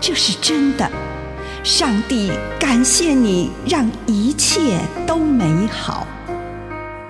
[0.00, 0.88] 这是真的，
[1.64, 6.06] 上帝感谢你，让一切都美好。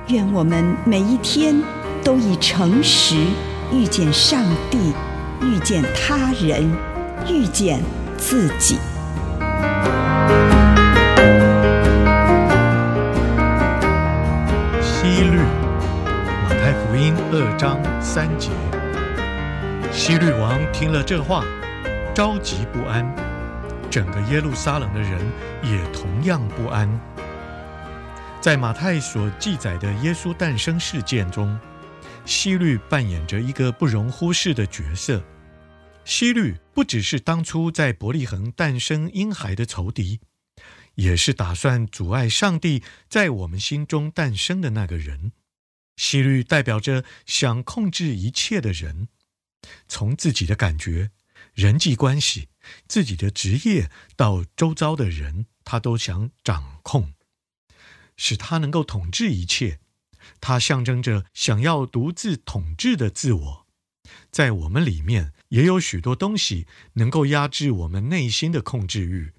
[0.08, 1.60] 愿我们每一天
[2.02, 3.16] 都以诚实
[3.72, 4.92] 遇见上帝，
[5.42, 6.70] 遇见他人，
[7.28, 7.82] 遇见
[8.16, 8.78] 自己。
[14.80, 15.38] 希律，
[16.44, 18.50] 马太福音二章三节。
[19.92, 21.44] 希律王听了这话。
[22.16, 23.04] 着急不安，
[23.90, 25.20] 整个耶路撒冷的人
[25.62, 26.88] 也同样不安。
[28.40, 31.60] 在马太所记载的耶稣诞生事件中，
[32.24, 35.22] 希律扮演着一个不容忽视的角色。
[36.06, 40.20] 希律不只是当初在伯利恒诞生婴孩的仇敌，
[40.94, 45.32] 也是打算阻碍上帝在我们心中诞生的那个人。
[45.96, 49.08] 希律代表着想控制一切的人，
[49.86, 51.10] 从自己的感觉。
[51.56, 52.50] 人际关系、
[52.86, 57.14] 自己的职业到周遭的人，他都想掌控，
[58.14, 59.80] 使他能够统治一切。
[60.38, 63.66] 他象征着想要独自统治的自我。
[64.30, 69.32] 在我们里面，也有许多东西能够压制我们内心的控制欲，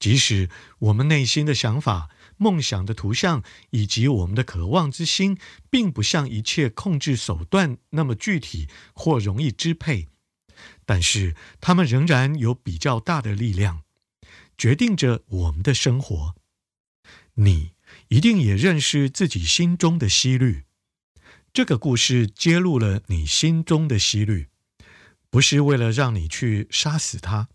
[0.00, 0.50] 即使
[0.80, 5.38] 我们内心的想法、梦想的图像以及我们的渴望之心，
[5.70, 10.08] 并不像一切控制手段那么具体或容易支配。
[10.84, 13.82] 但是，他们仍然有比较大的力量，
[14.56, 16.34] 决定着我们的生活。
[17.34, 17.72] 你
[18.08, 20.64] 一定也认识自己心中的希律。
[21.52, 24.48] 这个故事揭露了你心中的希律，
[25.30, 27.48] 不是为了让你去杀死他，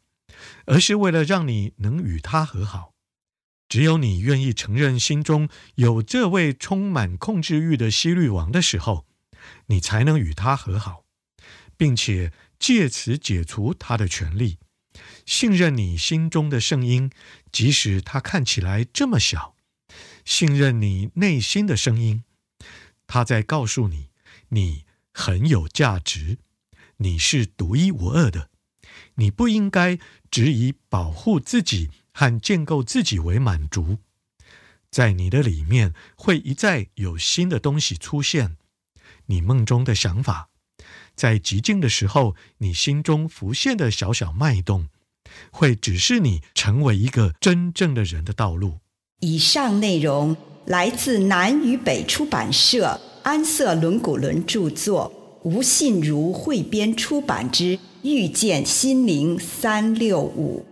[0.65, 2.93] 而是为了让你能与他和好。
[3.67, 9.05] 只有你愿意承认心中有这位充满控制欲的希律王的时候，
[9.67, 11.03] 你才能与他和好，
[11.79, 12.31] 并且。
[12.59, 14.57] 借此解除他的权利，
[15.25, 17.09] 信任你心中的声音，
[17.53, 19.55] 即使它看起来这么小；
[20.25, 22.25] 信任你内心的声音，
[23.07, 24.09] 他在告诉你，
[24.49, 26.39] 你很有价值，
[26.97, 28.49] 你是独一无二的，
[29.15, 29.97] 你不应该
[30.29, 33.99] 只以保护自己和建构自己为满足。
[34.91, 38.57] 在你的里面会一再有新的东西出现，
[39.27, 40.49] 你梦中的想法。
[41.19, 44.87] 在寂静的时候，你心中浮现的小小脉动，
[45.51, 48.75] 会指示你成为一个真正的人的道路。
[49.19, 55.11] 以上内容来自南与北出版社安瑟伦古伦著作，
[55.43, 60.65] 吴信如汇编出版之《遇见心灵三六五》。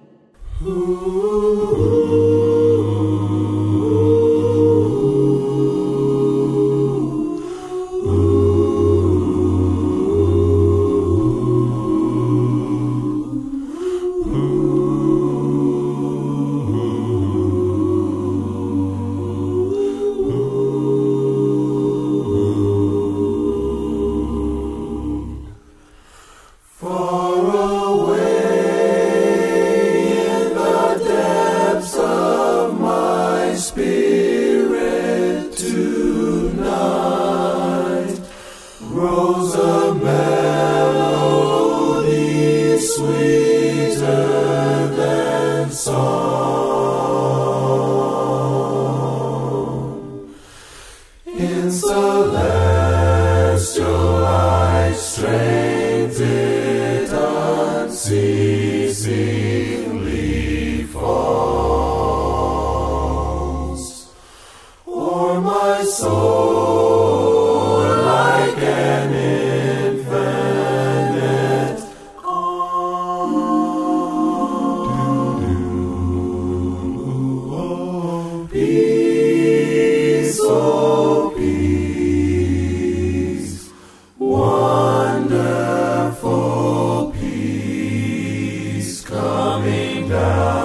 [90.10, 90.57] down.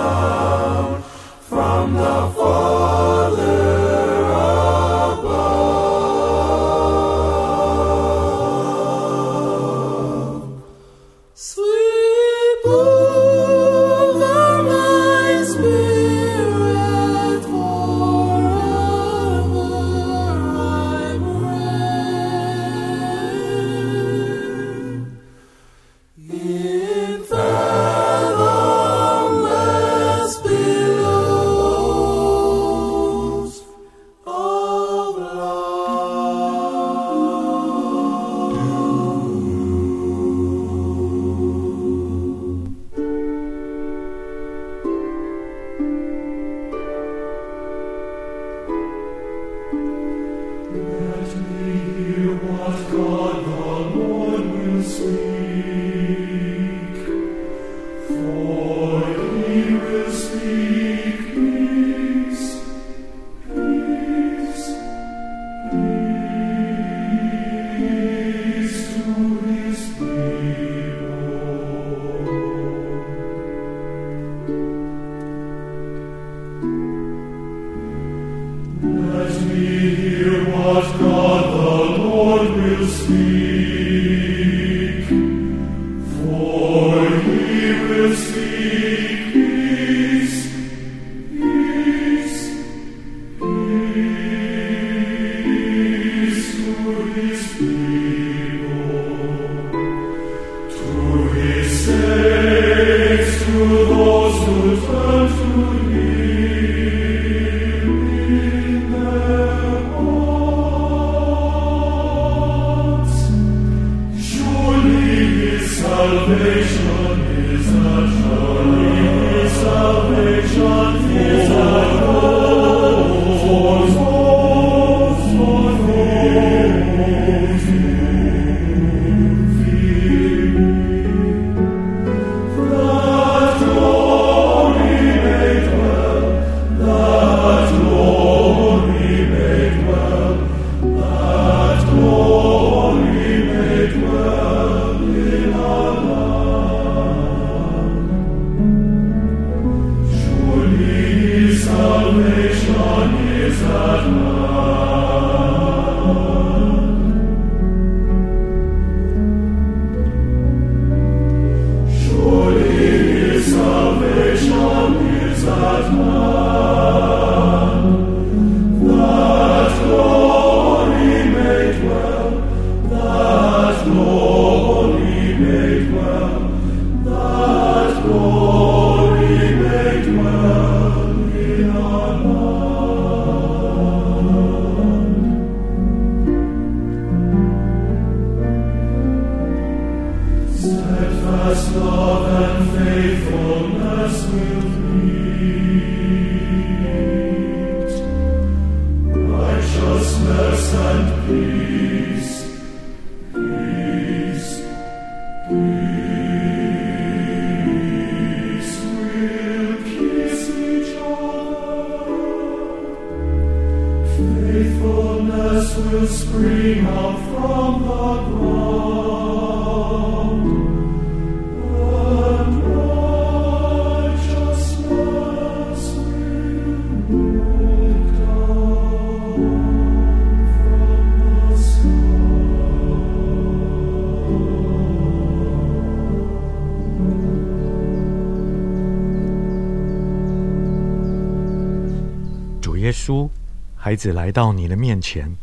[242.92, 243.30] 书，
[243.76, 245.36] 孩子来到你的面前，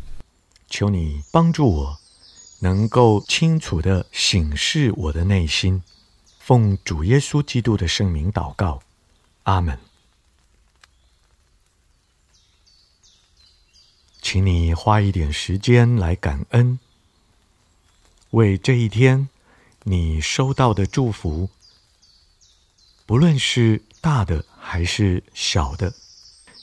[0.69, 1.99] 求你帮助我，
[2.59, 5.81] 能够清楚的省视我的内心。
[6.39, 8.81] 奉主耶稣基督的圣名祷告，
[9.43, 9.79] 阿门。
[14.21, 16.79] 请你花一点时间来感恩，
[18.31, 19.29] 为这一天
[19.83, 21.49] 你收到的祝福，
[23.05, 25.93] 不论是大的还是小的。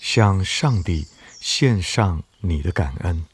[0.08, 1.04] 向上帝
[1.40, 3.24] 献上你的感恩。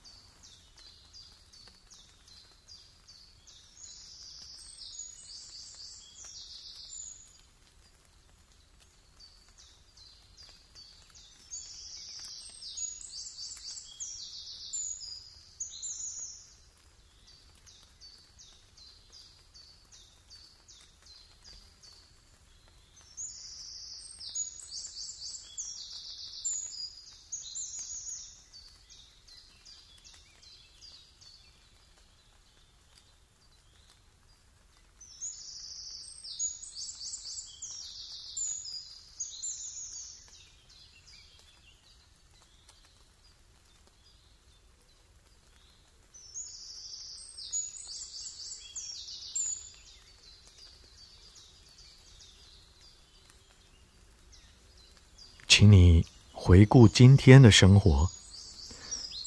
[55.54, 58.08] 请你回顾今天的生活，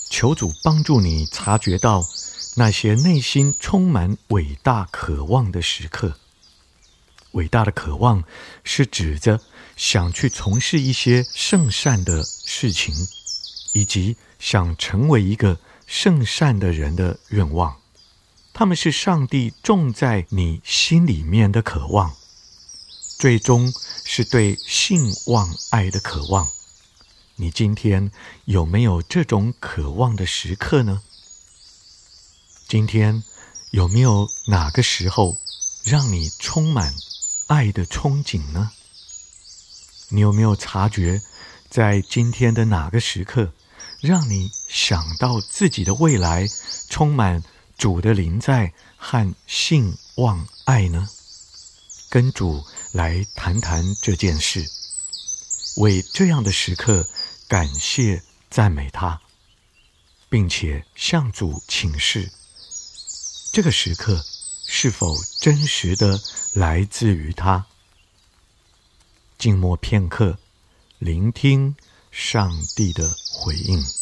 [0.10, 2.04] 求主帮助你察觉到
[2.56, 6.18] 那些内心充满伟大渴望的时刻。
[7.34, 8.24] 伟大的渴望
[8.64, 9.40] 是指着
[9.78, 12.92] 想去从事一些圣善的事情，
[13.74, 17.78] 以及想成为一个圣善的人的愿望。
[18.52, 22.16] 他们是上帝种在你心里面的渴望。
[23.18, 26.50] 最终是对性望爱的渴望。
[27.38, 28.12] 你今天
[28.46, 31.02] 有没有这种渴望的时刻呢？
[32.68, 33.24] 今天
[33.72, 35.38] 有没有哪个时候
[35.84, 36.94] 让你充满
[37.48, 38.72] 爱的憧憬呢？
[40.10, 41.22] 你有没有察觉，
[41.70, 43.54] 在今天的哪个时刻，
[44.02, 46.48] 让你想到自己的未来
[46.90, 47.44] 充满
[47.78, 51.10] 主的临在和信望爱呢？
[52.10, 52.64] 跟主
[52.96, 54.72] 来谈谈这件事，
[55.76, 57.06] 为这样的时刻
[57.46, 59.22] 感谢赞美他，
[60.30, 62.32] 并且向主请示，
[63.52, 64.26] 这个时刻
[64.66, 66.22] 是否真实的
[66.54, 67.66] 来自于他？
[69.38, 70.40] 静默片刻，
[70.98, 71.76] 聆听
[72.12, 73.95] 上帝的回应。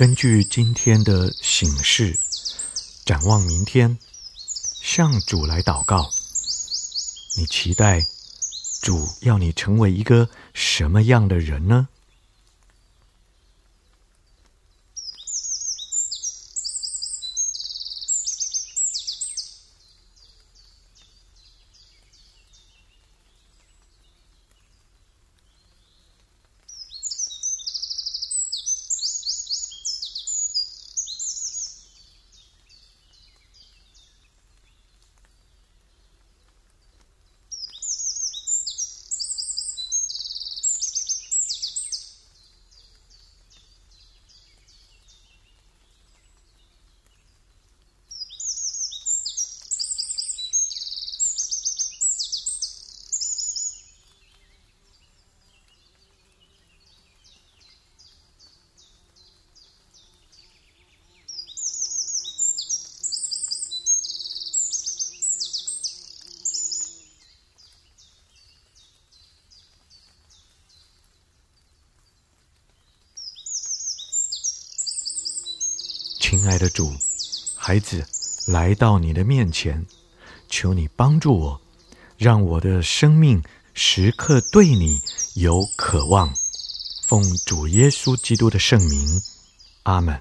[0.00, 2.18] 根据今天的醒示，
[3.04, 3.98] 展望明天，
[4.80, 6.10] 向主来祷告。
[7.36, 8.06] 你期待
[8.80, 11.88] 主要你成为一个什么样的人呢？
[76.40, 76.90] 亲爱的主，
[77.54, 78.02] 孩子
[78.46, 79.84] 来到你的面前，
[80.48, 81.60] 求你帮助我，
[82.16, 83.42] 让我的生命
[83.74, 84.98] 时刻对你
[85.34, 86.32] 有渴望。
[87.06, 89.20] 奉主耶稣基督的圣名，
[89.82, 90.18] 阿门。